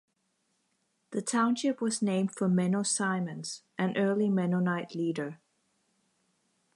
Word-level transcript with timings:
The 1.11 1.21
township 1.21 1.79
was 1.79 2.01
named 2.01 2.31
for 2.33 2.49
Menno 2.49 2.83
Simons, 2.83 3.61
an 3.77 3.95
early 3.97 4.31
Mennonite 4.31 4.95
leader. 4.95 5.39